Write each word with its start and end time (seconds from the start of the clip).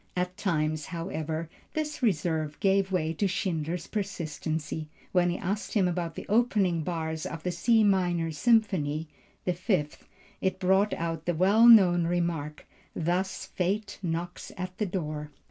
At 0.17 0.35
times, 0.35 0.87
however, 0.87 1.47
this 1.75 2.01
reserve 2.01 2.59
gave 2.59 2.91
way 2.91 3.13
to 3.13 3.27
Schindler's 3.27 3.85
persistency. 3.85 4.87
When 5.11 5.29
he 5.29 5.37
asked 5.37 5.75
him 5.75 5.87
about 5.87 6.15
the 6.15 6.25
opening 6.27 6.81
bars 6.81 7.23
of 7.27 7.43
the 7.43 7.51
C 7.51 7.83
minor 7.83 8.31
Symphony 8.31 9.07
(the 9.45 9.53
Fifth) 9.53 10.07
it 10.41 10.57
brought 10.57 10.95
out 10.95 11.25
the 11.27 11.35
well 11.35 11.67
known 11.67 12.07
remark, 12.07 12.65
"thus 12.95 13.45
fate 13.45 13.99
knocks 14.01 14.51
at 14.57 14.75
the 14.79 14.87
door." 14.87 15.29